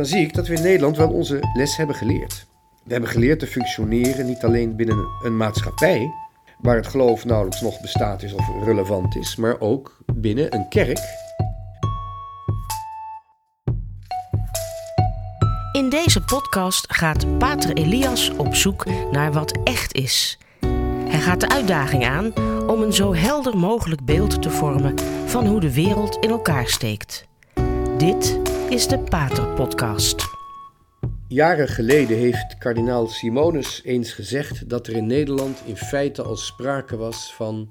[0.00, 2.46] dan zie ik dat we in Nederland wel onze les hebben geleerd.
[2.84, 6.10] We hebben geleerd te functioneren niet alleen binnen een maatschappij,
[6.58, 10.98] waar het geloof nauwelijks nog bestaat is of relevant is, maar ook binnen een kerk.
[15.72, 20.38] In deze podcast gaat Pater Elias op zoek naar wat echt is.
[21.08, 22.32] Hij gaat de uitdaging aan
[22.66, 24.94] om een zo helder mogelijk beeld te vormen
[25.26, 27.26] van hoe de wereld in elkaar steekt.
[27.96, 28.38] Dit
[28.70, 30.22] is de Pater Podcast.
[31.28, 36.96] Jaren geleden heeft kardinaal Simonus eens gezegd dat er in Nederland in feite al sprake
[36.96, 37.70] was van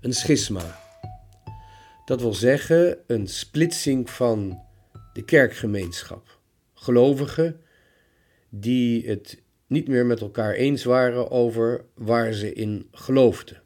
[0.00, 0.80] een schisma.
[2.04, 4.62] Dat wil zeggen een splitsing van
[5.12, 6.38] de kerkgemeenschap.
[6.74, 7.60] Gelovigen
[8.48, 13.62] die het niet meer met elkaar eens waren over waar ze in geloofden.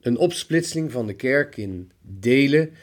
[0.00, 2.74] Een opsplitsing van de kerk in delen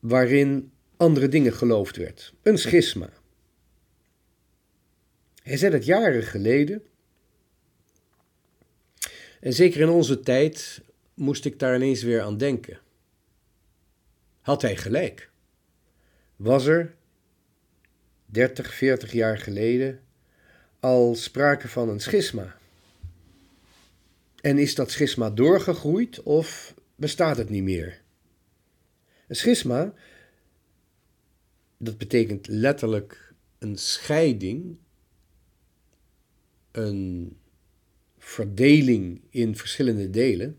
[0.00, 0.71] waarin
[1.02, 2.32] andere dingen geloofd werd.
[2.42, 3.08] Een schisma.
[5.42, 6.82] Hij zei dat jaren geleden.
[9.40, 10.80] En zeker in onze tijd
[11.14, 12.78] moest ik daar ineens weer aan denken.
[14.40, 15.30] Had hij gelijk?
[16.36, 16.94] Was er
[18.26, 20.00] 30, 40 jaar geleden
[20.80, 22.56] al sprake van een schisma?
[24.40, 28.00] En is dat schisma doorgegroeid of bestaat het niet meer?
[29.28, 29.94] Een schisma,
[31.82, 34.76] dat betekent letterlijk een scheiding,
[36.70, 37.36] een
[38.18, 40.58] verdeling in verschillende delen.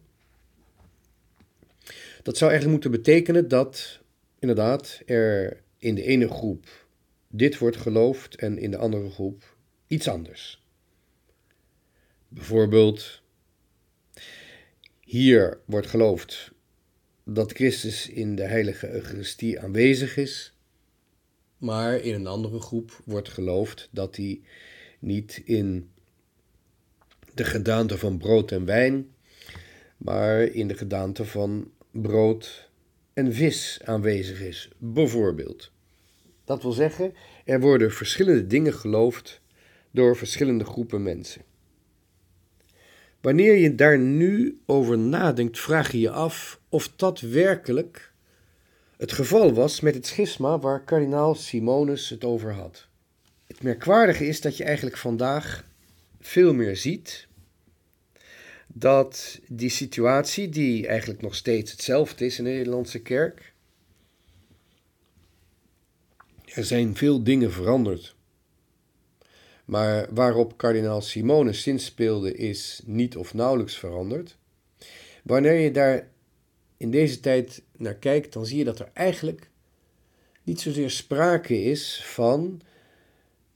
[2.23, 3.99] Dat zou eigenlijk moeten betekenen dat
[4.39, 6.87] inderdaad er in de ene groep
[7.27, 9.57] dit wordt geloofd en in de andere groep
[9.87, 10.63] iets anders.
[12.27, 13.21] Bijvoorbeeld,
[14.99, 16.51] hier wordt geloofd
[17.23, 20.52] dat Christus in de heilige Eucharistie aanwezig is,
[21.63, 24.41] maar in een andere groep wordt geloofd dat hij
[24.99, 25.89] niet in
[27.33, 29.07] de gedaante van brood en wijn,
[29.97, 32.69] maar in de gedaante van brood
[33.13, 35.71] en vis aanwezig is, bijvoorbeeld.
[36.45, 37.13] Dat wil zeggen,
[37.45, 39.41] er worden verschillende dingen geloofd
[39.91, 41.41] door verschillende groepen mensen.
[43.21, 48.12] Wanneer je daar nu over nadenkt, vraag je je af of dat werkelijk
[49.03, 52.87] het geval was met het schisma waar kardinaal Simonus het over had.
[53.47, 55.65] Het merkwaardige is dat je eigenlijk vandaag
[56.19, 57.27] veel meer ziet
[58.67, 63.53] dat die situatie, die eigenlijk nog steeds hetzelfde is in de Nederlandse kerk,
[66.45, 68.15] er zijn veel dingen veranderd.
[69.65, 74.37] Maar waarop kardinaal Simonus zinspeelde is niet of nauwelijks veranderd.
[75.23, 76.11] Wanneer je daar
[76.83, 79.49] in deze tijd naar kijkt, dan zie je dat er eigenlijk
[80.43, 82.61] niet zozeer sprake is van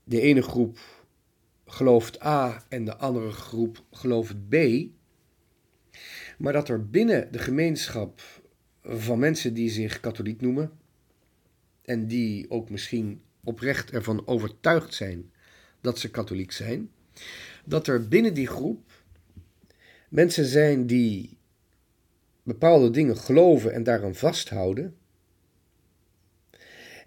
[0.03, 0.79] de ene groep
[1.66, 4.55] gelooft A en de andere groep gelooft B,
[6.37, 8.21] maar dat er binnen de gemeenschap
[8.83, 10.71] van mensen die zich katholiek noemen
[11.81, 15.31] en die ook misschien oprecht ervan overtuigd zijn
[15.81, 16.91] dat ze katholiek zijn,
[17.66, 18.91] dat er binnen die groep
[20.09, 21.36] mensen zijn die
[22.47, 24.97] bepaalde dingen geloven en daaraan vasthouden.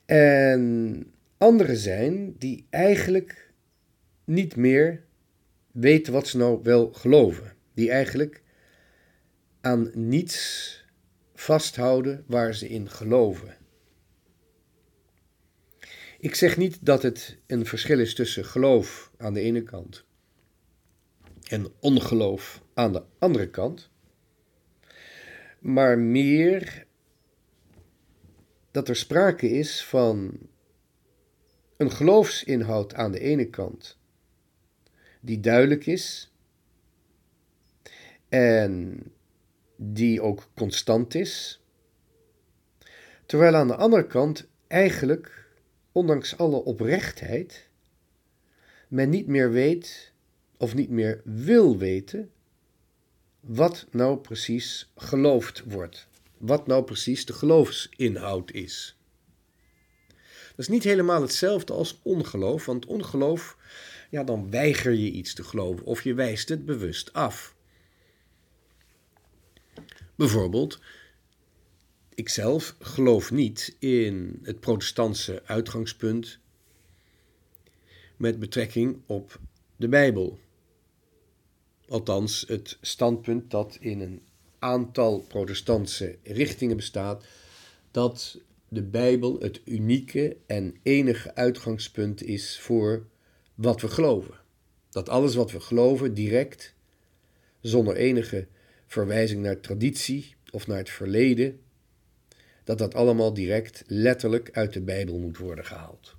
[0.07, 3.53] En anderen zijn die eigenlijk
[4.25, 5.05] niet meer
[5.73, 7.55] weten wat ze nou wel geloven.
[7.75, 8.43] Die eigenlijk
[9.61, 10.85] aan niets
[11.35, 13.57] vasthouden waar ze in geloven.
[16.19, 20.05] Ik zeg niet dat het een verschil is tussen geloof aan de ene kant
[21.49, 23.90] en ongeloof aan de andere kant,
[25.61, 26.87] maar meer
[28.71, 30.39] dat er sprake is van
[31.77, 33.99] een geloofsinhoud aan de ene kant,
[35.21, 36.33] die duidelijk is
[38.29, 39.03] en
[39.77, 41.63] die ook constant is,
[43.27, 45.49] terwijl aan de andere kant eigenlijk
[45.93, 47.69] ondanks alle oprechtheid,
[48.89, 50.13] men niet meer weet
[50.57, 52.31] of niet meer wil weten
[53.41, 56.09] wat nou precies geloofd wordt.
[56.39, 58.97] Wat nou precies de geloofsinhoud is.
[60.49, 63.57] Dat is niet helemaal hetzelfde als ongeloof, want ongeloof,
[64.11, 67.55] ja, dan weiger je iets te geloven of je wijst het bewust af.
[70.15, 70.81] Bijvoorbeeld,
[72.15, 76.39] ik zelf geloof niet in het protestantse uitgangspunt
[78.17, 79.41] met betrekking op
[79.77, 80.39] de Bijbel.
[81.91, 84.23] Althans, het standpunt dat in een
[84.59, 87.25] aantal protestantse richtingen bestaat,
[87.91, 93.07] dat de Bijbel het unieke en enige uitgangspunt is voor
[93.55, 94.35] wat we geloven.
[94.91, 96.75] Dat alles wat we geloven direct,
[97.61, 98.47] zonder enige
[98.87, 101.61] verwijzing naar traditie of naar het verleden,
[102.65, 106.17] dat dat allemaal direct letterlijk uit de Bijbel moet worden gehaald.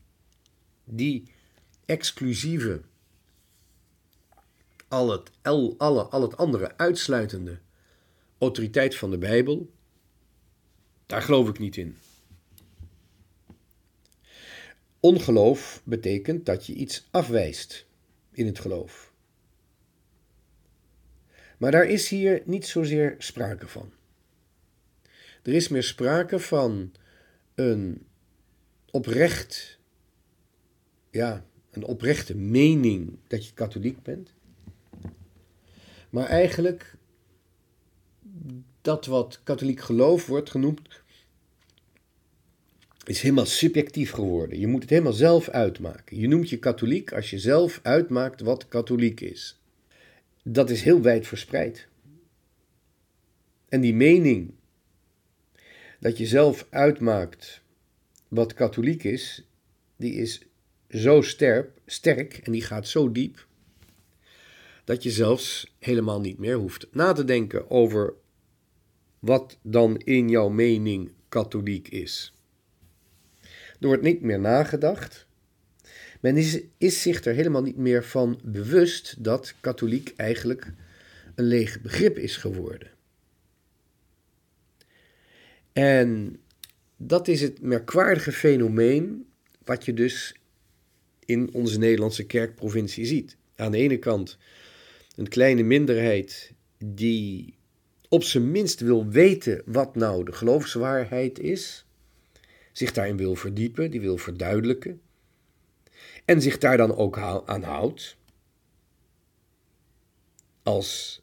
[0.83, 1.23] Die
[1.85, 2.81] exclusieve,
[4.91, 7.59] al het, al, alle, al het andere uitsluitende
[8.37, 9.71] autoriteit van de Bijbel,
[11.05, 11.97] daar geloof ik niet in.
[14.99, 17.85] Ongeloof betekent dat je iets afwijst
[18.31, 19.13] in het geloof.
[21.57, 23.91] Maar daar is hier niet zozeer sprake van.
[25.43, 26.91] Er is meer sprake van
[27.55, 28.07] een
[28.91, 29.79] oprecht,
[31.09, 34.33] ja, een oprechte mening dat je katholiek bent.
[36.11, 36.95] Maar eigenlijk
[38.81, 41.01] dat wat katholiek geloof wordt genoemd,
[43.05, 44.59] is helemaal subjectief geworden.
[44.59, 46.19] Je moet het helemaal zelf uitmaken.
[46.19, 49.59] Je noemt je katholiek als je zelf uitmaakt wat katholiek is.
[50.43, 51.87] Dat is heel wijd verspreid.
[53.69, 54.53] En die mening
[55.99, 57.61] dat je zelf uitmaakt
[58.27, 59.47] wat katholiek is,
[59.95, 60.41] die is
[60.89, 63.47] zo sterk, sterk en die gaat zo diep,
[64.83, 68.13] dat je zelfs helemaal niet meer hoeft na te denken over
[69.19, 72.33] wat dan in jouw mening katholiek is.
[73.79, 75.25] Er wordt niet meer nagedacht.
[76.19, 80.73] Men is, is zich er helemaal niet meer van bewust dat katholiek eigenlijk
[81.35, 82.89] een leeg begrip is geworden.
[85.73, 86.39] En
[86.97, 89.25] dat is het merkwaardige fenomeen
[89.63, 90.35] wat je dus
[91.25, 93.37] in onze Nederlandse kerkprovincie ziet.
[93.55, 94.37] Aan de ene kant
[95.15, 97.57] een kleine minderheid die
[98.09, 101.85] op zijn minst wil weten wat nou de geloofswaarheid is,
[102.71, 105.01] zich daarin wil verdiepen, die wil verduidelijken
[106.25, 108.17] en zich daar dan ook aan houdt.
[110.63, 111.21] Als,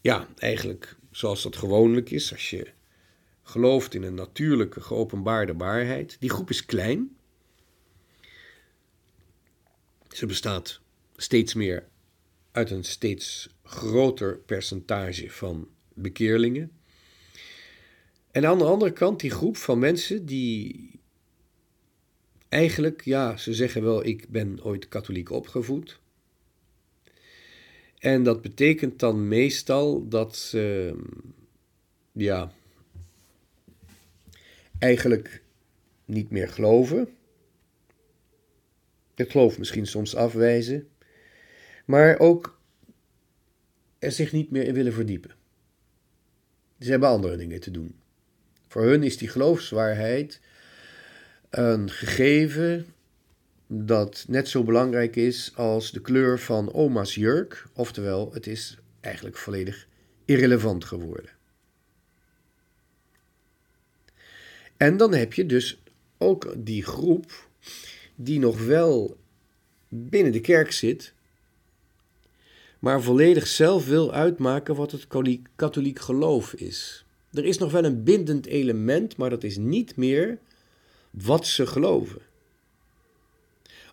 [0.00, 2.72] ja, eigenlijk zoals dat gewoonlijk is, als je
[3.42, 6.16] gelooft in een natuurlijke, geopenbaarde waarheid.
[6.20, 7.16] Die groep is klein.
[10.08, 10.80] Ze bestaat
[11.16, 11.88] steeds meer
[12.50, 16.72] uit een steeds groter percentage van bekeerlingen.
[18.30, 20.90] En aan de andere kant die groep van mensen die
[22.48, 26.00] eigenlijk, ja, ze zeggen wel, ik ben ooit katholiek opgevoed.
[27.98, 30.94] En dat betekent dan meestal dat ze,
[32.12, 32.52] ja,
[34.78, 35.42] eigenlijk
[36.04, 37.08] niet meer geloven.
[39.14, 40.88] Het geloof misschien soms afwijzen,
[41.84, 42.60] maar ook
[43.98, 45.30] er zich niet meer in willen verdiepen.
[46.78, 47.94] Ze hebben andere dingen te doen.
[48.68, 50.40] Voor hun is die geloofswaarheid
[51.50, 52.86] een gegeven
[53.66, 59.36] dat net zo belangrijk is als de kleur van oma's jurk, oftewel het is eigenlijk
[59.36, 59.86] volledig
[60.24, 61.30] irrelevant geworden.
[64.76, 65.82] En dan heb je dus
[66.18, 67.48] ook die groep
[68.14, 69.16] die nog wel
[69.88, 71.13] binnen de kerk zit,
[72.84, 75.06] maar volledig zelf wil uitmaken wat het
[75.56, 77.04] katholiek geloof is.
[77.32, 80.38] Er is nog wel een bindend element, maar dat is niet meer
[81.10, 82.20] wat ze geloven.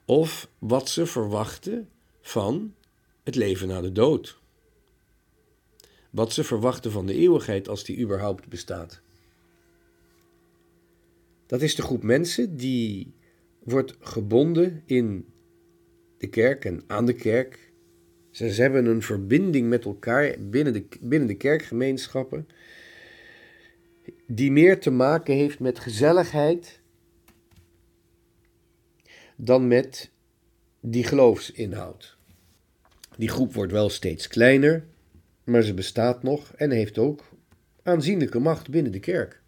[0.05, 1.89] Of wat ze verwachten
[2.21, 2.73] van
[3.23, 4.39] het leven na de dood.
[6.09, 9.01] Wat ze verwachten van de eeuwigheid als die überhaupt bestaat.
[11.45, 13.13] Dat is de groep mensen die
[13.63, 15.25] wordt gebonden in
[16.17, 17.70] de kerk en aan de kerk.
[18.31, 22.47] Ze, hebben een verbinding met elkaar binnen de, binnen de kerkgemeenschappen,
[24.27, 26.79] die meer te maken heeft met gezelligheid
[29.35, 30.11] dan met
[30.79, 32.17] die geloofsinhoud.
[33.17, 34.85] Die groep wordt wel steeds kleiner,
[35.43, 37.23] maar ze bestaat nog en heeft ook
[37.83, 39.41] aanzienlijke macht binnen de kerk.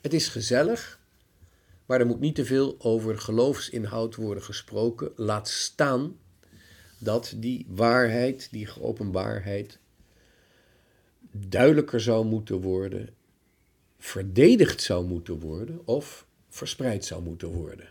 [0.00, 1.00] Het is gezellig,
[1.86, 5.12] maar er moet niet te veel over geloofsinhoud worden gesproken.
[5.16, 6.16] Laat staan
[7.02, 9.78] dat die waarheid, die geopenbaarheid,
[11.30, 13.08] duidelijker zou moeten worden,
[13.98, 17.90] verdedigd zou moeten worden of verspreid zou moeten worden.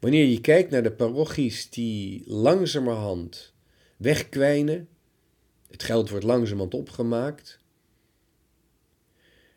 [0.00, 3.54] Wanneer je kijkt naar de parochies die langzamerhand
[3.96, 4.88] wegkwijnen,
[5.70, 7.58] het geld wordt langzamerhand opgemaakt.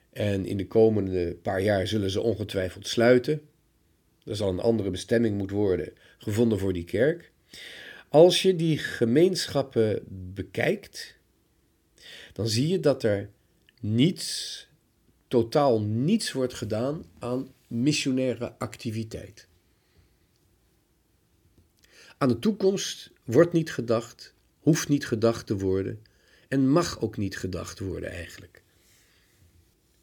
[0.09, 3.41] En in de komende paar jaar zullen ze ongetwijfeld sluiten.
[4.27, 7.31] Er zal een andere bestemming moeten worden gevonden voor die kerk.
[8.09, 10.03] Als je die gemeenschappen
[10.33, 11.15] bekijkt,
[12.33, 13.29] dan zie je dat er
[13.79, 14.67] niets,
[15.27, 19.47] totaal niets wordt gedaan aan missionaire activiteit.
[22.17, 26.01] Aan de toekomst wordt niet gedacht, hoeft niet gedacht te worden
[26.47, 28.63] en mag ook niet gedacht worden eigenlijk.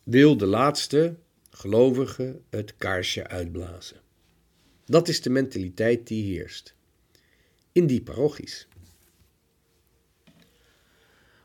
[0.03, 1.17] Wil de laatste
[1.51, 4.04] gelovige het kaarsje uitblazen.
[4.87, 6.75] Dat is de mentaliteit die heerst.
[7.73, 8.69] In die parochies.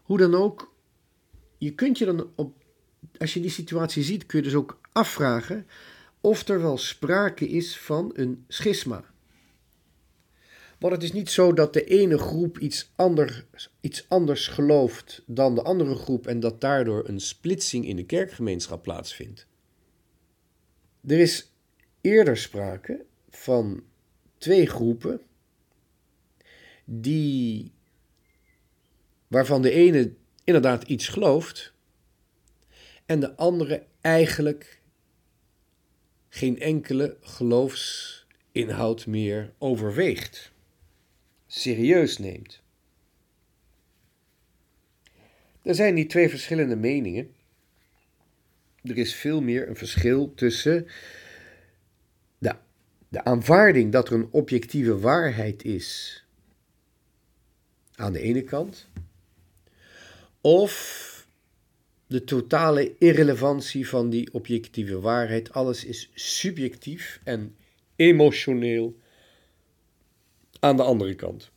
[0.02, 0.74] Hoe dan ook,
[1.58, 2.64] je kunt je dan op,
[3.18, 5.68] als je die situatie ziet, kun je dus ook afvragen
[6.22, 9.04] of er wel sprake is van een schisma.
[10.80, 13.46] Want het is niet zo dat de ene groep iets, ander,
[13.82, 18.84] iets anders gelooft dan de andere groep en dat daardoor een splitsing in de kerkgemeenschap
[18.84, 19.48] plaatsvindt.
[21.08, 21.52] Er is
[22.02, 23.84] eerder sprake van
[24.38, 25.22] twee groepen
[26.86, 27.72] die,
[29.28, 31.74] waarvan de ene inderdaad iets gelooft
[33.06, 34.82] en de andere eigenlijk
[36.30, 40.52] geen enkele geloofsinhoud meer overweegt,
[41.48, 42.62] serieus neemt.
[45.62, 47.34] Er zijn die twee verschillende meningen.
[48.84, 50.88] Er is veel meer een verschil tussen
[53.10, 56.24] de aanvaarding dat er een objectieve waarheid is
[57.96, 58.88] aan de ene kant,
[60.42, 61.08] of
[62.08, 65.52] de totale irrelevantie van die objectieve waarheid.
[65.52, 67.56] Alles is subjectief en
[67.96, 68.96] emotioneel
[70.60, 71.52] aan de andere kant.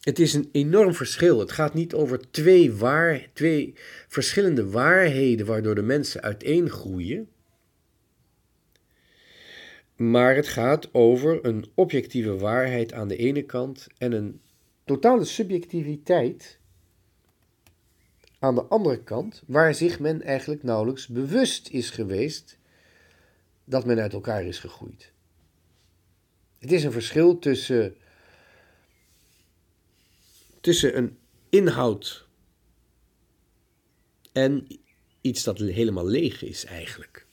[0.00, 1.38] Het is een enorm verschil.
[1.38, 3.74] Het gaat niet over twee, waar, twee
[4.08, 7.28] verschillende waarheden waardoor de mensen uiteengroeien.
[10.10, 14.40] Maar het gaat over een objectieve waarheid aan de ene kant en een
[14.84, 16.58] totale subjectiviteit
[18.38, 22.58] aan de andere kant, waar zich men eigenlijk nauwelijks bewust is geweest
[23.64, 25.12] dat men uit elkaar is gegroeid.
[26.58, 27.96] Het is een verschil tussen,
[30.60, 31.18] tussen een
[31.48, 32.26] inhoud
[34.32, 34.66] en
[35.20, 37.26] iets dat helemaal leeg is eigenlijk.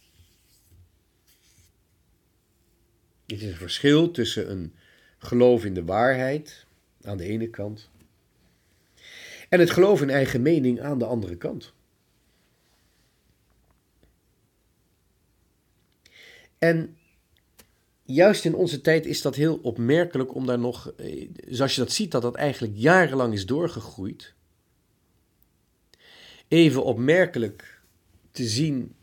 [3.31, 4.73] Het is een verschil tussen een
[5.17, 6.65] geloof in de waarheid
[7.01, 7.89] aan de ene kant
[9.49, 11.73] en het geloof in eigen mening aan de andere kant.
[16.57, 16.97] En
[18.03, 21.91] juist in onze tijd is dat heel opmerkelijk om daar nog, eh, zoals je dat
[21.91, 24.33] ziet, dat dat eigenlijk jarenlang is doorgegroeid.
[26.47, 27.81] Even opmerkelijk
[28.31, 28.95] te zien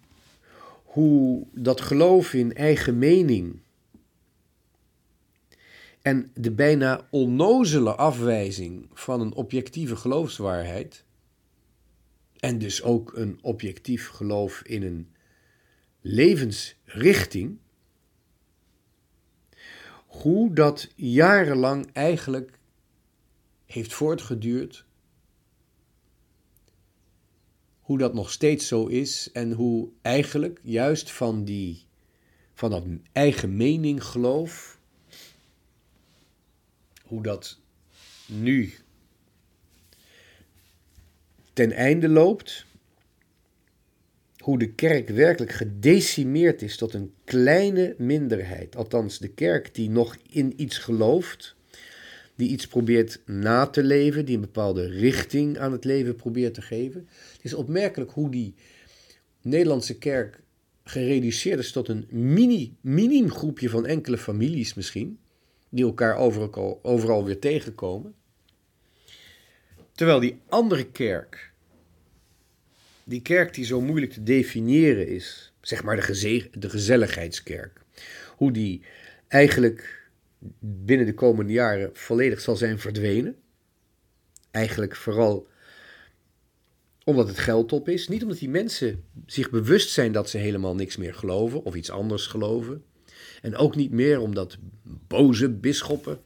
[0.84, 3.60] hoe dat geloof in eigen mening
[6.06, 11.04] en de bijna onnozele afwijzing van een objectieve geloofswaarheid,
[12.36, 15.10] en dus ook een objectief geloof in een
[16.00, 17.58] levensrichting,
[20.06, 22.58] hoe dat jarenlang eigenlijk
[23.64, 24.84] heeft voortgeduurd,
[27.80, 31.86] hoe dat nog steeds zo is en hoe eigenlijk juist van, die,
[32.54, 34.75] van dat eigen mening geloof
[37.06, 37.58] hoe dat
[38.26, 38.74] nu
[41.52, 42.64] ten einde loopt.
[44.38, 48.76] Hoe de kerk werkelijk gedecimeerd is tot een kleine minderheid.
[48.76, 51.56] Althans, de kerk die nog in iets gelooft,
[52.34, 56.62] die iets probeert na te leven, die een bepaalde richting aan het leven probeert te
[56.62, 57.08] geven.
[57.32, 58.54] Het is opmerkelijk hoe die
[59.42, 60.40] Nederlandse kerk
[60.84, 65.18] gereduceerd is tot een mini, minim groepje van enkele families misschien
[65.68, 68.14] die elkaar overal, overal weer tegenkomen.
[69.92, 71.52] Terwijl die andere kerk,
[73.04, 77.80] die kerk die zo moeilijk te definiëren is, zeg maar de, de gezelligheidskerk,
[78.36, 78.82] hoe die
[79.28, 80.08] eigenlijk
[80.58, 83.36] binnen de komende jaren volledig zal zijn verdwenen.
[84.50, 85.46] Eigenlijk vooral
[87.04, 88.08] omdat het geld op is.
[88.08, 91.90] Niet omdat die mensen zich bewust zijn dat ze helemaal niks meer geloven of iets
[91.90, 92.84] anders geloven.
[93.46, 96.20] En ook niet meer omdat boze bisschoppen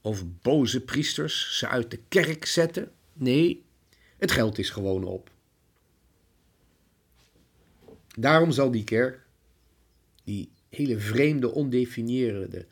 [0.00, 2.92] of boze priesters ze uit de kerk zetten.
[3.12, 3.64] Nee,
[4.18, 5.30] het geld is gewoon op.
[8.18, 9.26] Daarom zal die kerk,
[10.24, 12.66] die hele vreemde, ondefinierende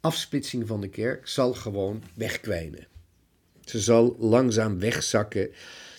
[0.00, 2.86] afsplitsing van de kerk, zal gewoon wegkwijnen.
[3.64, 5.50] Ze zal langzaam wegzakken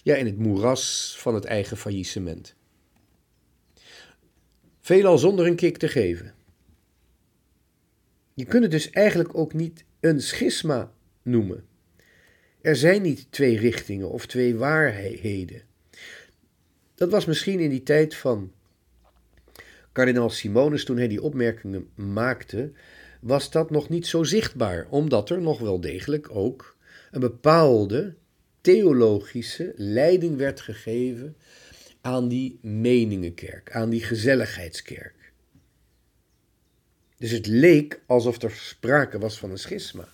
[0.04, 2.56] ja, in het moeras van het eigen faillissement.
[4.82, 6.40] Veelal zonder een kick te geven.
[8.34, 11.66] Je kunt het dus eigenlijk ook niet een schisma noemen.
[12.62, 15.62] Er zijn niet twee richtingen of twee waarheden.
[16.96, 18.52] Dat was misschien in die tijd van
[19.92, 22.72] kardinaal Simonus, toen hij die opmerkingen maakte,
[23.22, 26.78] was dat nog niet zo zichtbaar, omdat er nog wel degelijk ook
[27.12, 28.16] een bepaalde
[28.62, 31.36] theologische leiding werd gegeven
[32.02, 35.21] aan die meningenkerk, aan die gezelligheidskerk.
[37.22, 40.08] Dus het leek alsof er sprake was van een schisma.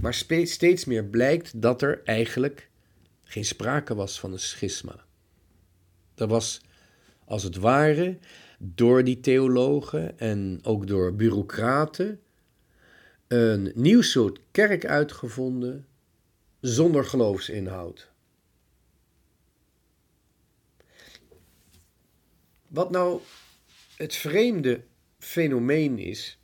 [0.00, 2.70] Maar steeds meer blijkt dat er eigenlijk
[3.24, 5.04] geen sprake was van een schisma.
[6.14, 6.60] Er was
[7.24, 8.18] als het ware
[8.58, 12.20] door die theologen en ook door bureaucraten
[13.28, 15.86] een nieuw soort kerk uitgevonden
[16.60, 18.10] zonder geloofsinhoud.
[22.68, 23.20] Wat nou
[23.96, 24.80] het vreemde
[25.28, 26.38] fenomeen is,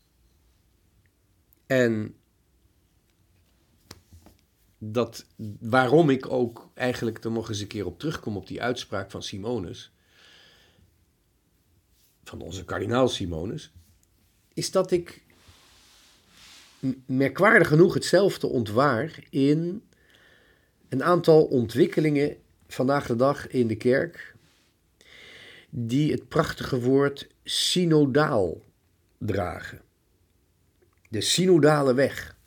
[1.66, 2.16] en
[4.78, 5.26] dat
[5.60, 9.22] waarom ik ook eigenlijk er nog eens een keer op terugkom op die uitspraak van
[9.22, 9.92] Simonus,
[12.24, 13.72] van onze kardinaal Simonus,
[14.54, 15.22] is dat ik
[17.06, 19.82] merkwaardig genoeg hetzelfde ontwaar in
[20.88, 22.36] een aantal ontwikkelingen
[22.66, 24.34] vandaag de dag in de kerk,
[25.70, 28.62] die het prachtige woord synodaal
[29.26, 29.81] dragen.
[31.09, 32.38] De synodale weg.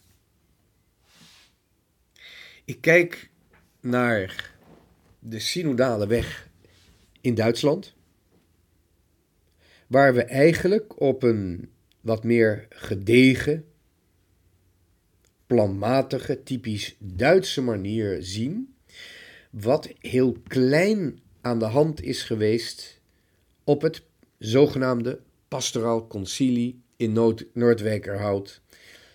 [2.66, 3.30] Ik kijk
[3.80, 4.56] naar
[5.20, 6.50] de synodale weg
[7.22, 7.96] in Duitsland,
[9.88, 13.66] waar we eigenlijk op een wat meer gedegen,
[15.48, 18.76] planmatige, typisch Duitse manier zien
[19.50, 23.02] wat heel klein aan de hand is geweest
[23.64, 24.04] op het
[24.38, 28.62] zogenaamde pastoraal concilie in Noord Noordwijkerhout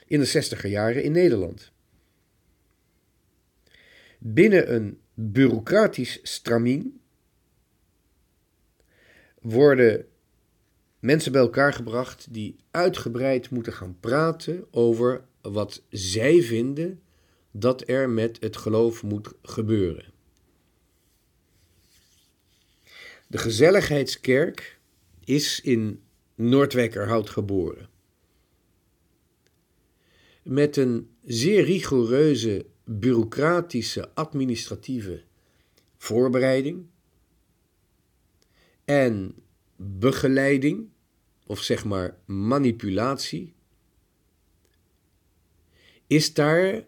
[0.07, 1.73] in de zestiger jaren in Nederland.
[4.19, 7.01] Binnen een bureaucratisch stramien
[9.41, 10.07] worden
[10.99, 17.03] mensen bij elkaar gebracht die uitgebreid moeten gaan praten over wat zij vinden
[17.51, 20.13] dat er met het geloof moet gebeuren.
[23.27, 24.79] De gezelligheidskerk
[25.25, 26.03] is in
[26.35, 27.89] Noordwijkerhout geboren.
[30.43, 35.23] Met een zeer rigoureuze bureaucratische administratieve
[35.97, 36.87] voorbereiding
[38.85, 39.35] en
[39.77, 40.89] begeleiding,
[41.47, 43.55] of zeg maar manipulatie,
[46.07, 46.85] is daar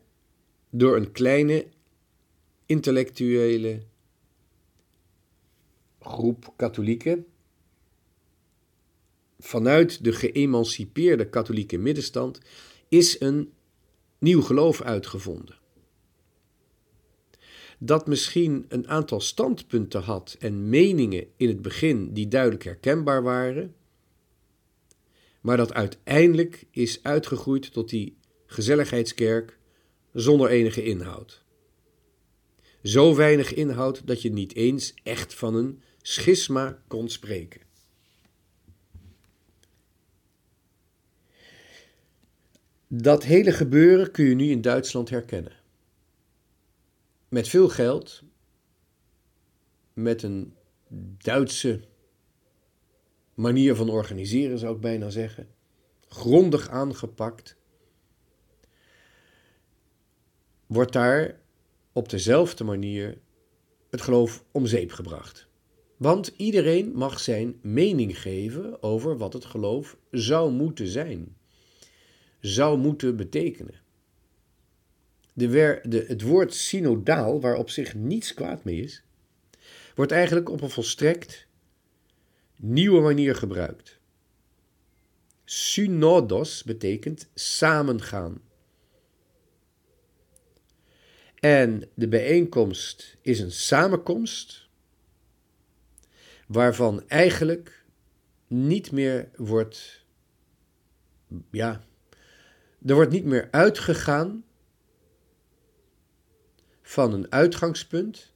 [0.70, 1.66] door een kleine
[2.66, 3.82] intellectuele
[6.00, 7.26] groep katholieken
[9.44, 12.40] vanuit de geëmancipeerde katholieke middenstand
[12.88, 13.52] is een
[14.18, 15.58] nieuw geloof uitgevonden.
[17.78, 23.74] Dat misschien een aantal standpunten had en meningen in het begin die duidelijk herkenbaar waren,
[25.40, 29.58] maar dat uiteindelijk is uitgegroeid tot die gezelligheidskerk
[30.12, 31.44] zonder enige inhoud.
[32.82, 37.63] Zo weinig inhoud dat je niet eens echt van een schisma kon spreken.
[42.96, 45.52] Dat hele gebeuren kun je nu in Duitsland herkennen.
[47.28, 48.22] Met veel geld,
[49.92, 50.54] met een
[51.18, 51.80] Duitse
[53.34, 55.48] manier van organiseren zou ik bijna zeggen,
[56.08, 57.56] grondig aangepakt,
[60.66, 61.40] wordt daar
[61.92, 63.18] op dezelfde manier
[63.90, 65.48] het geloof om zeep gebracht.
[65.96, 71.36] Want iedereen mag zijn mening geven over wat het geloof zou moeten zijn,
[72.44, 73.80] zou moeten betekenen.
[75.32, 79.02] De, de, het woord synodaal, waar op zich niets kwaad mee is,
[79.94, 81.46] wordt eigenlijk op een volstrekt
[82.56, 83.98] nieuwe manier gebruikt.
[85.44, 88.42] Synodos betekent samengaan.
[91.34, 94.68] En de bijeenkomst is een samenkomst
[96.46, 97.84] waarvan eigenlijk
[98.46, 100.04] niet meer wordt,
[101.50, 101.84] ja,
[102.84, 104.44] er wordt niet meer uitgegaan
[106.82, 108.32] van een uitgangspunt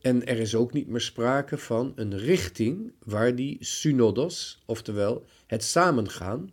[0.00, 5.64] en er is ook niet meer sprake van een richting waar die synodos, oftewel het
[5.64, 6.52] samengaan,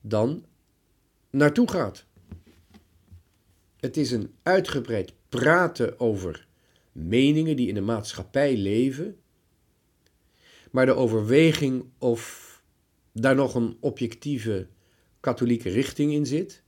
[0.00, 0.44] dan
[1.30, 2.04] naartoe gaat.
[3.76, 6.46] Het is een uitgebreid praten over
[6.92, 9.18] meningen die in de maatschappij leven,
[10.70, 12.46] maar de overweging of
[13.12, 14.66] daar nog een objectieve
[15.20, 16.62] katholieke richting in zit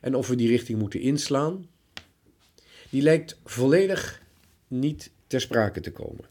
[0.00, 1.68] en of we die richting moeten inslaan,
[2.90, 4.22] die lijkt volledig
[4.68, 6.24] niet ter sprake te komen.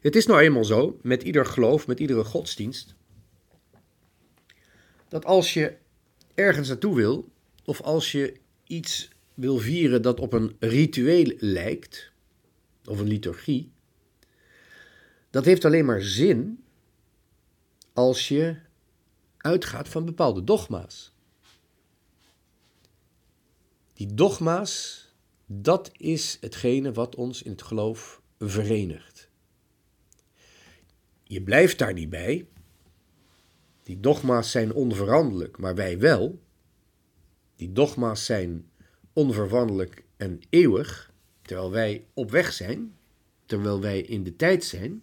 [0.00, 2.94] Het is nou eenmaal zo, met ieder geloof, met iedere godsdienst,
[5.08, 5.76] dat als je
[6.34, 7.28] ergens naartoe wil,
[7.64, 12.10] of als je iets wil vieren dat op een ritueel lijkt,
[12.84, 13.70] of een liturgie,
[15.30, 16.62] dat heeft alleen maar zin
[17.98, 18.56] als je
[19.36, 21.12] uitgaat van bepaalde dogma's.
[23.92, 25.04] Die dogma's,
[25.46, 29.30] dat is hetgene wat ons in het geloof verenigt.
[31.22, 32.48] Je blijft daar niet bij.
[33.82, 36.42] Die dogma's zijn onveranderlijk, maar wij wel.
[37.56, 38.70] Die dogma's zijn
[39.12, 42.96] onverwanderlijk en eeuwig, terwijl wij op weg zijn,
[43.46, 45.02] terwijl wij in de tijd zijn.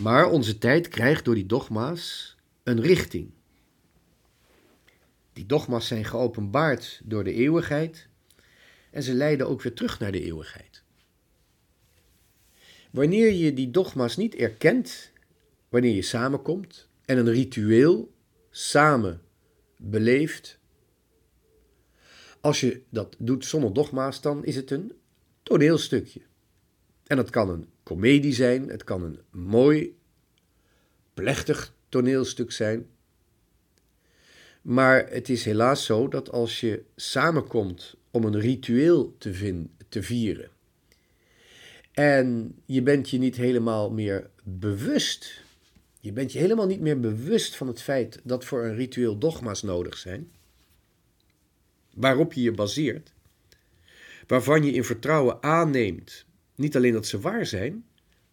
[0.00, 3.30] Maar onze tijd krijgt door die dogma's een richting.
[5.32, 8.08] Die dogma's zijn geopenbaard door de eeuwigheid
[8.90, 10.82] en ze leiden ook weer terug naar de eeuwigheid.
[12.90, 15.10] Wanneer je die dogma's niet erkent,
[15.68, 18.12] wanneer je samenkomt en een ritueel
[18.50, 19.22] samen
[19.76, 20.58] beleeft,
[22.40, 24.92] als je dat doet zonder dogma's, dan is het een
[25.42, 26.20] toneelstukje.
[27.06, 29.96] En dat kan een komedie zijn, het kan een mooi,
[31.14, 32.86] plechtig toneelstuk zijn.
[34.62, 40.50] Maar het is helaas zo dat als je samenkomt om een ritueel te, te vieren
[42.00, 45.42] en je bent je niet helemaal meer bewust,
[46.00, 49.62] je bent je helemaal niet meer bewust van het feit dat voor een ritueel dogma's
[49.62, 50.30] nodig zijn,
[51.94, 53.12] waarop je je baseert,
[54.26, 56.24] waarvan je in vertrouwen aanneemt,
[56.60, 57.84] niet alleen dat ze waar zijn,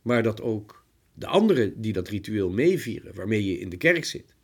[0.02, 4.36] maar dat ook de anderen die dat ritueel meevieren, waarmee je in de kerk zit,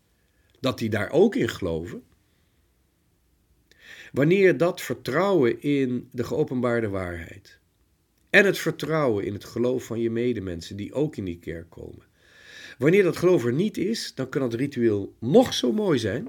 [0.60, 2.04] dat die daar ook in geloven.
[4.12, 7.60] Wanneer dat vertrouwen in de geopenbaarde waarheid
[8.30, 12.06] en het vertrouwen in het geloof van je medemensen die ook in die kerk komen,
[12.78, 16.28] wanneer dat geloof er niet is, dan kan het ritueel nog zo mooi zijn,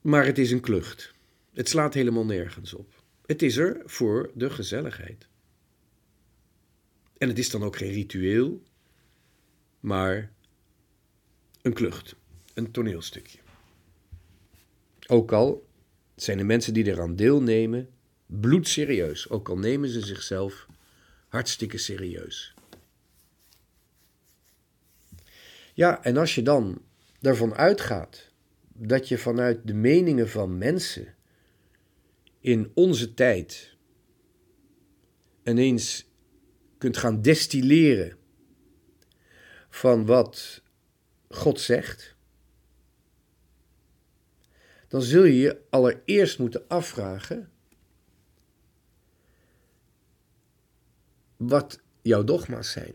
[0.00, 1.14] maar het is een klucht.
[1.52, 3.01] Het slaat helemaal nergens op.
[3.26, 5.28] Het is er voor de gezelligheid.
[7.18, 8.62] En het is dan ook geen ritueel,
[9.80, 10.32] maar
[11.62, 12.16] een klucht,
[12.54, 13.38] een toneelstukje.
[15.06, 15.66] Ook al
[16.14, 17.88] zijn de mensen die eraan deelnemen
[18.26, 20.66] bloedserieus, ook al nemen ze zichzelf
[21.28, 22.54] hartstikke serieus.
[25.74, 26.82] Ja, en als je dan
[27.20, 28.30] daarvan uitgaat
[28.74, 31.14] dat je vanuit de meningen van mensen
[32.42, 33.76] in onze tijd
[35.44, 36.10] ineens
[36.78, 38.16] kunt gaan destilleren
[39.68, 40.62] van wat
[41.28, 42.16] God zegt,
[44.88, 47.50] dan zul je je allereerst moeten afvragen
[51.36, 52.94] wat jouw dogma's zijn.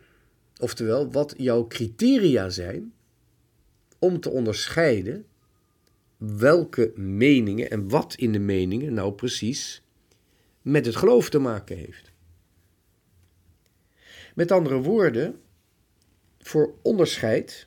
[0.60, 2.94] Oftewel, wat jouw criteria zijn
[4.00, 5.27] om te onderscheiden
[6.18, 9.82] welke meningen en wat in de meningen nou precies
[10.62, 12.12] met het geloof te maken heeft.
[14.36, 15.40] Met andere woorden,
[16.40, 17.66] voor onderscheid,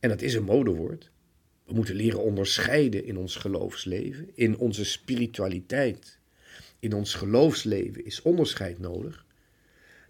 [0.00, 1.10] en dat is een modewoord,
[1.64, 6.18] we moeten leren onderscheiden in ons geloofsleven, in onze spiritualiteit,
[6.78, 9.26] in ons geloofsleven is onderscheid nodig.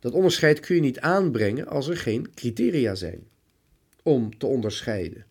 [0.00, 3.28] Dat onderscheid kun je niet aanbrengen als er geen criteria zijn
[4.02, 5.26] om te onderscheiden.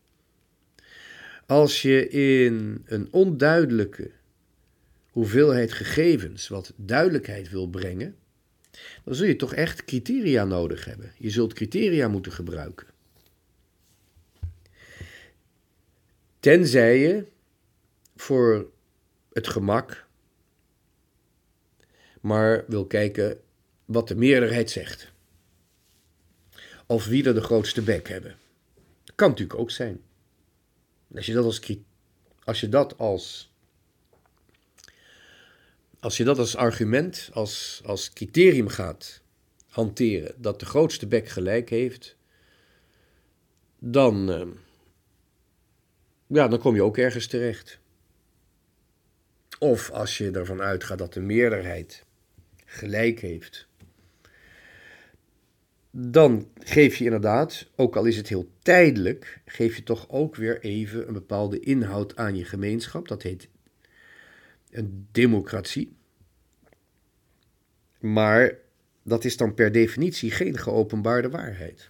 [1.45, 4.11] Als je in een onduidelijke
[5.09, 8.15] hoeveelheid gegevens wat duidelijkheid wil brengen,
[9.03, 11.13] dan zul je toch echt criteria nodig hebben.
[11.17, 12.87] Je zult criteria moeten gebruiken.
[16.39, 17.25] Tenzij je
[18.15, 18.69] voor
[19.33, 20.05] het gemak
[22.23, 23.39] maar wil kijken
[23.85, 25.11] wat de meerderheid zegt.
[26.85, 28.35] Of wie er de grootste bek hebben.
[29.15, 30.01] Kan natuurlijk ook zijn.
[31.15, 31.59] Als je dat als,
[32.43, 33.51] als, je dat als,
[35.99, 39.21] als, je dat als argument, als, als criterium gaat
[39.67, 42.15] hanteren, dat de grootste bek gelijk heeft,
[43.79, 44.47] dan, uh,
[46.27, 47.79] ja, dan kom je ook ergens terecht.
[49.59, 52.05] Of als je ervan uitgaat dat de meerderheid
[52.65, 53.67] gelijk heeft,
[55.95, 60.61] dan geef je inderdaad, ook al is het heel tijdelijk, geef je toch ook weer
[60.61, 63.07] even een bepaalde inhoud aan je gemeenschap.
[63.07, 63.47] Dat heet
[64.71, 65.95] een democratie.
[67.99, 68.57] Maar
[69.03, 71.89] dat is dan per definitie geen geopenbaarde waarheid.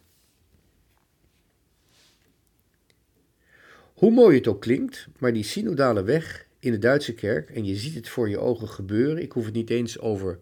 [3.93, 7.75] Hoe mooi het ook klinkt, maar die synodale weg in de Duitse kerk, en je
[7.75, 10.39] ziet het voor je ogen gebeuren, ik hoef het niet eens over,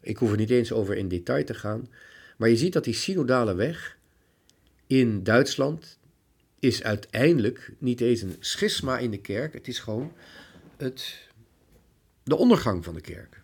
[0.00, 1.88] ik hoef het niet eens over in detail te gaan,
[2.40, 3.98] maar je ziet dat die synodale weg
[4.86, 5.98] in Duitsland
[6.58, 10.12] is uiteindelijk niet eens een schisma in de kerk, het is gewoon
[10.76, 11.28] het,
[12.22, 13.42] de ondergang van de kerk.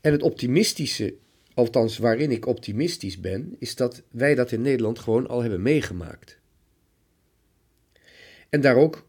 [0.00, 1.14] En het optimistische,
[1.54, 6.38] althans waarin ik optimistisch ben, is dat wij dat in Nederland gewoon al hebben meegemaakt.
[8.48, 9.06] En daar ook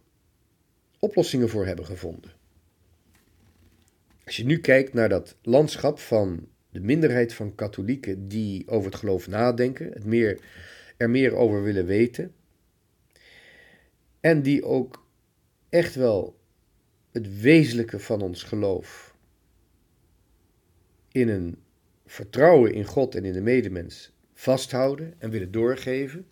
[1.00, 2.32] oplossingen voor hebben gevonden.
[4.26, 9.00] Als je nu kijkt naar dat landschap van de minderheid van katholieken die over het
[9.00, 10.40] geloof nadenken, het meer,
[10.98, 12.34] er meer over willen weten,
[14.20, 15.06] en die ook
[15.70, 16.40] echt wel
[17.12, 19.16] het wezenlijke van ons geloof
[21.12, 21.58] in een
[22.06, 26.28] vertrouwen in God en in de medemens vasthouden en willen doorgeven,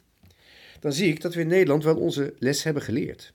[0.79, 3.33] dan zie ik dat we in Nederland wel onze les hebben geleerd.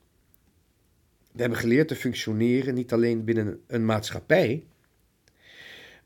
[1.32, 4.64] We hebben geleerd te functioneren niet alleen binnen een maatschappij,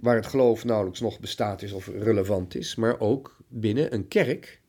[0.02, 4.60] waar het geloof nauwelijks nog bestaat is of relevant is, maar ook binnen een kerk,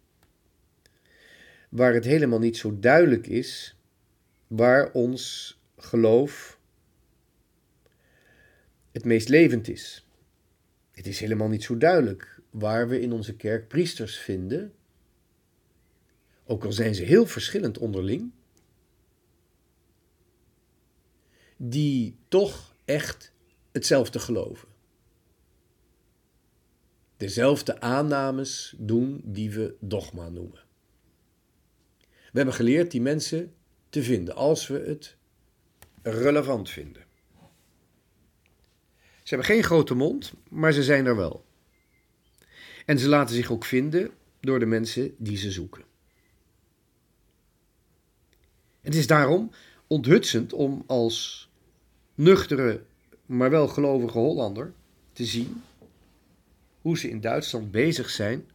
[1.69, 3.77] waar het helemaal niet zo duidelijk is
[4.47, 6.59] waar ons geloof
[8.91, 10.07] het meest levend is.
[10.91, 14.73] Het is helemaal niet zo duidelijk waar we in onze kerk priesters vinden,
[16.45, 18.31] ook al zijn ze heel verschillend onderling,
[21.57, 23.31] die toch echt
[23.71, 24.72] hetzelfde geloven.
[27.23, 30.59] Dezelfde aannames doen die we dogma noemen.
[32.01, 33.53] We hebben geleerd die mensen
[33.89, 35.15] te vinden als we het
[36.01, 37.03] relevant vinden.
[38.99, 41.45] Ze hebben geen grote mond, maar ze zijn er wel.
[42.85, 45.83] En ze laten zich ook vinden door de mensen die ze zoeken.
[48.81, 49.51] Het is daarom
[49.87, 51.49] onthutsend om als
[52.15, 52.83] nuchtere,
[53.25, 54.73] maar wel gelovige Hollander
[55.13, 55.63] te zien
[56.83, 58.49] hoe ze in Duitsland bezig zijn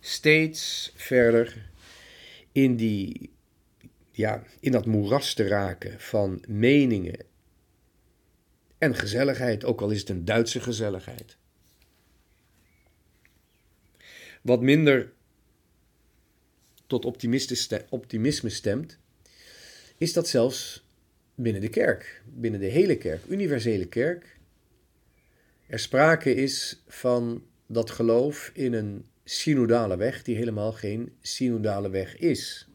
[0.00, 1.70] steeds verder
[2.52, 3.32] in, die,
[4.10, 7.24] ja, in dat moeras te raken van meningen
[8.78, 11.36] en gezelligheid, ook al is het een Duitse gezelligheid.
[14.42, 15.12] Wat minder
[16.86, 17.04] tot
[17.88, 18.98] optimisme stemt,
[19.96, 20.86] is dat zelfs
[21.34, 24.38] binnen de kerk, binnen de hele kerk, universele kerk,
[25.66, 32.16] er sprake is van dat geloof in een synodale weg die helemaal geen synodale weg
[32.16, 32.68] is.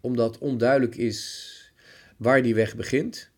[0.00, 1.72] Omdat onduidelijk is
[2.16, 3.30] waar die weg begint.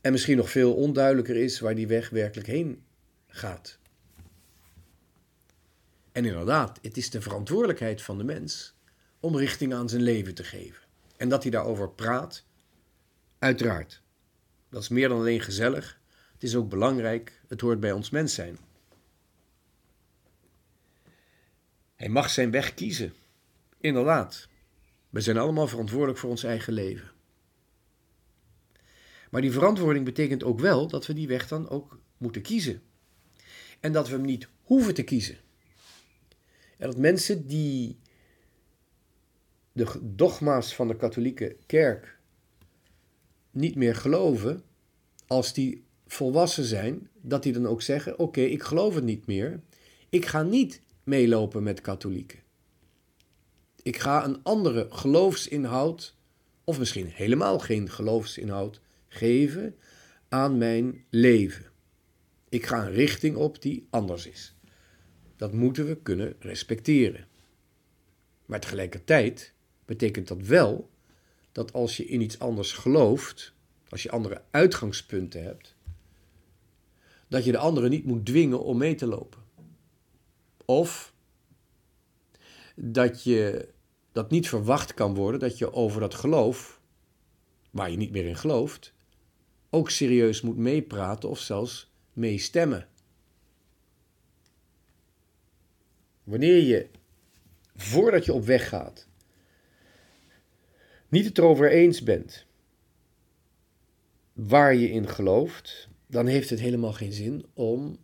[0.00, 2.82] En misschien nog veel onduidelijker is waar die weg werkelijk heen
[3.26, 3.78] gaat.
[6.12, 8.74] En inderdaad, het is de verantwoordelijkheid van de mens
[9.20, 10.82] om richting aan zijn leven te geven.
[11.16, 12.44] En dat hij daarover praat,
[13.38, 14.02] uiteraard.
[14.70, 15.97] Dat is meer dan alleen gezellig.
[16.38, 17.40] Het is ook belangrijk.
[17.48, 18.58] Het hoort bij ons mens zijn.
[21.94, 23.12] Hij mag zijn weg kiezen.
[23.80, 24.48] Inderdaad.
[25.10, 27.10] We zijn allemaal verantwoordelijk voor ons eigen leven.
[29.30, 32.82] Maar die verantwoording betekent ook wel dat we die weg dan ook moeten kiezen.
[33.80, 35.38] En dat we hem niet hoeven te kiezen.
[36.76, 37.98] En dat mensen die
[39.72, 42.18] de dogma's van de katholieke kerk
[43.50, 44.62] niet meer geloven,
[45.26, 49.60] als die volwassen zijn, dat die dan ook zeggen: Oké, ik geloof het niet meer.
[50.08, 52.38] Ik ga niet meelopen met katholieken.
[53.82, 56.16] Ik ga een andere geloofsinhoud,
[56.64, 59.76] of misschien helemaal geen geloofsinhoud, geven
[60.28, 61.64] aan mijn leven.
[62.48, 64.54] Ik ga een richting op die anders is.
[65.36, 67.26] Dat moeten we kunnen respecteren.
[68.46, 69.52] Maar tegelijkertijd
[69.84, 70.90] betekent dat wel
[71.52, 73.52] dat als je in iets anders gelooft,
[73.88, 75.74] als je andere uitgangspunten hebt,
[77.28, 79.42] dat je de anderen niet moet dwingen om mee te lopen.
[80.64, 81.12] Of
[82.74, 83.68] dat je
[84.12, 86.80] dat niet verwacht kan worden dat je over dat geloof,
[87.70, 88.92] waar je niet meer in gelooft,
[89.70, 92.88] ook serieus moet meepraten of zelfs meestemmen.
[96.24, 96.88] Wanneer je,
[97.76, 99.06] voordat je op weg gaat,
[101.08, 102.46] niet het erover eens bent
[104.32, 107.98] waar je in gelooft, dan heeft het helemaal geen zin om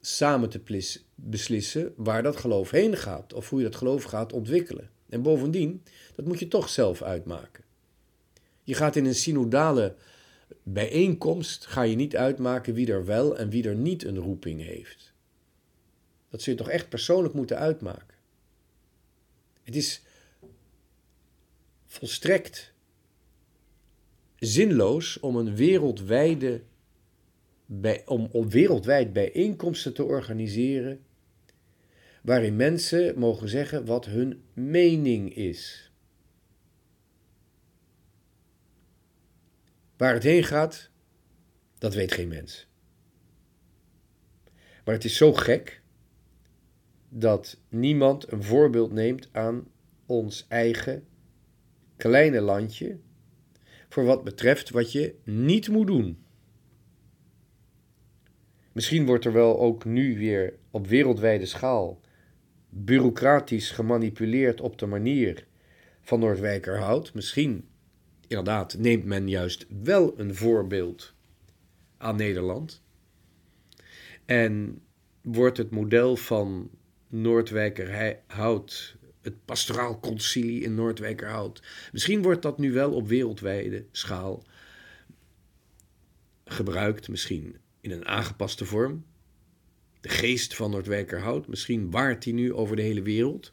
[0.00, 4.90] samen te beslissen waar dat geloof heen gaat of hoe je dat geloof gaat ontwikkelen.
[5.08, 5.82] En bovendien,
[6.14, 7.64] dat moet je toch zelf uitmaken.
[8.62, 9.94] Je gaat in een synodale
[10.62, 15.12] bijeenkomst, ga je niet uitmaken wie er wel en wie er niet een roeping heeft.
[16.28, 18.16] Dat zul je toch echt persoonlijk moeten uitmaken.
[19.62, 20.02] Het is
[21.86, 22.72] volstrekt
[24.36, 26.62] zinloos om een wereldwijde
[27.66, 31.04] bij, om, om wereldwijd bijeenkomsten te organiseren
[32.22, 35.92] waarin mensen mogen zeggen wat hun mening is.
[39.96, 40.90] Waar het heen gaat,
[41.78, 42.66] dat weet geen mens.
[44.84, 45.82] Maar het is zo gek
[47.08, 49.68] dat niemand een voorbeeld neemt aan
[50.06, 51.06] ons eigen
[51.96, 52.98] kleine landje
[53.88, 56.24] voor wat betreft wat je niet moet doen.
[58.72, 62.00] Misschien wordt er wel ook nu weer op wereldwijde schaal
[62.68, 65.46] bureaucratisch gemanipuleerd op de manier
[66.00, 67.14] van Noordwijkerhout.
[67.14, 67.68] Misschien,
[68.26, 71.14] inderdaad, neemt men juist wel een voorbeeld
[71.96, 72.82] aan Nederland.
[74.24, 74.82] En
[75.22, 76.70] wordt het model van
[77.08, 84.44] Noordwijkerhout, het pastoraal concilie in Noordwijkerhout, misschien wordt dat nu wel op wereldwijde schaal
[86.44, 89.04] gebruikt, misschien in een aangepaste vorm.
[90.00, 93.52] De geest van Noordwijkerhout, misschien waart die nu over de hele wereld.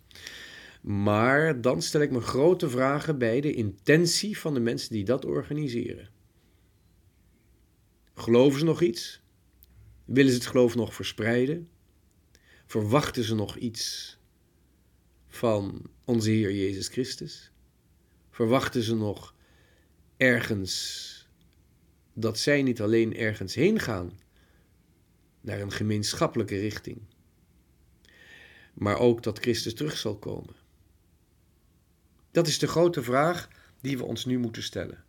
[0.82, 5.26] Maar dan stel ik me grote vragen bij de intentie van de mensen die dat
[5.26, 6.10] organiseren.
[8.13, 9.22] Geloven ze nog iets?
[10.06, 11.70] Willen ze het geloof nog verspreiden?
[12.65, 14.18] Verwachten ze nog iets
[15.28, 17.52] van onze Heer Jezus Christus?
[18.30, 19.36] Verwachten ze nog
[20.18, 21.18] ergens
[22.13, 24.19] dat zij niet alleen ergens heen gaan,
[25.41, 27.02] naar een gemeenschappelijke richting,
[28.74, 30.56] maar ook dat Christus terug zal komen?
[32.32, 33.50] Dat is de grote vraag
[33.82, 35.04] die we ons nu moeten stellen.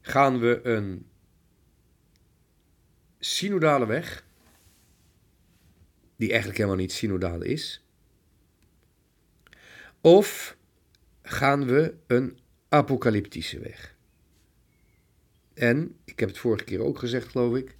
[0.00, 1.06] Gaan we een
[3.18, 4.24] synodale weg,
[6.16, 7.84] die eigenlijk helemaal niet synodaal is,
[10.00, 10.56] of
[11.22, 12.38] gaan we een
[12.72, 13.96] apocalyptische weg?
[15.54, 17.76] En, ik heb het vorige keer ook gezegd, geloof ik,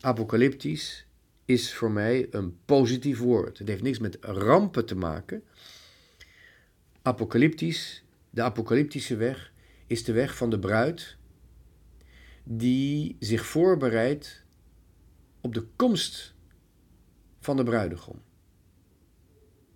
[0.00, 1.06] apocalyptisch
[1.44, 3.58] is voor mij een positief woord.
[3.58, 5.42] Het heeft niks met rampen te maken.
[7.02, 9.52] Apocalyptisch, de apocalyptische weg,
[9.86, 11.16] is de weg van de bruid
[12.44, 14.44] die zich voorbereidt
[15.40, 16.34] op de komst
[17.40, 18.22] van de bruidegom.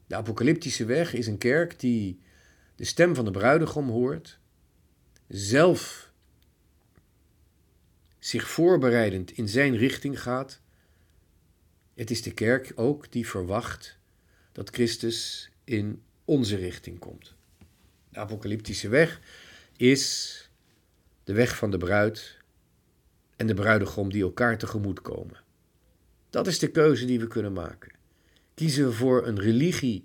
[0.06, 2.20] De apocalyptische weg is een kerk die
[2.76, 4.40] de stem van de bruidegom hoort,
[5.32, 6.10] zelf
[8.18, 10.60] zich voorbereidend in zijn richting gaat.
[11.94, 13.98] Het is de kerk ook die verwacht
[14.52, 17.34] dat Christus in onze richting komt.
[18.08, 19.20] De apocalyptische weg
[19.76, 20.50] is
[21.24, 22.36] de weg van de bruid
[23.36, 25.40] en de bruidegom die elkaar tegemoet komen.
[26.30, 27.92] Dat is de keuze die we kunnen maken.
[28.54, 30.04] Kiezen we voor een religie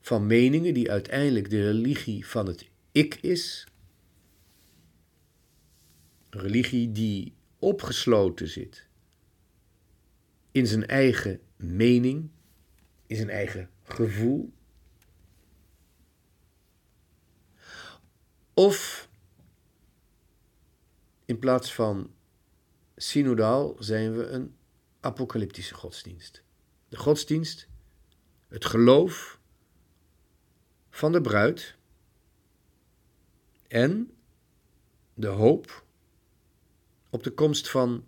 [0.00, 3.66] van meningen die uiteindelijk de religie van het ik is?
[6.34, 8.88] Religie die opgesloten zit
[10.50, 12.30] in zijn eigen mening,
[13.06, 14.52] in zijn eigen gevoel?
[18.54, 19.08] Of
[21.24, 22.14] in plaats van
[22.96, 24.56] synodaal zijn we een
[25.00, 26.42] apocalyptische godsdienst.
[26.88, 27.68] De godsdienst,
[28.48, 29.40] het geloof
[30.90, 31.76] van de bruid
[33.68, 34.14] en
[35.14, 35.84] de hoop
[37.12, 38.04] op de komst van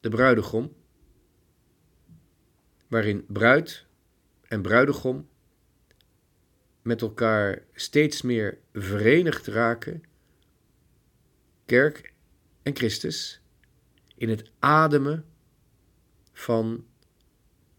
[0.00, 0.74] de bruidegom,
[2.86, 3.86] waarin bruid
[4.42, 5.28] en bruidegom
[6.82, 10.02] met elkaar steeds meer verenigd raken,
[11.64, 12.12] kerk
[12.62, 13.40] en Christus,
[14.14, 15.24] in het ademen
[16.32, 16.86] van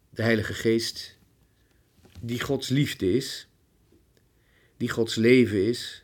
[0.10, 1.18] de Heilige Geest,
[2.22, 3.50] die Gods liefde is,
[4.78, 6.04] die Gods leven is,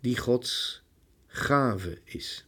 [0.00, 0.82] die Gods
[1.26, 2.47] gave is.